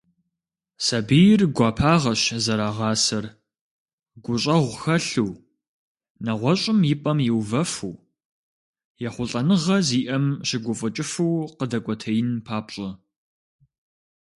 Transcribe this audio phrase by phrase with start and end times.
[0.85, 3.25] Сабийр гуапагъэщ зэрагъасэр,
[4.23, 5.31] гущӏэгъу хэлъу,
[6.25, 7.95] нэгъуэщӏым и пӏэм иувэфу,
[9.07, 12.89] ехъулӏэныгъэ зиӏэм щыгуфӏыкӏыфу къыдэкӏуэтеин папщӏэ.